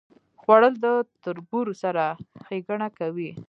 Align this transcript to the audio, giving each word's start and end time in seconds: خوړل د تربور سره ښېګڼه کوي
خوړل 0.41 0.73
د 0.85 0.87
تربور 1.23 1.67
سره 1.83 2.03
ښېګڼه 2.45 2.87
کوي 2.99 3.31